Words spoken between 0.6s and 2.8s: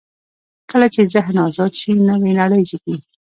کله چې ذهن آزاد شي، نوې نړۍ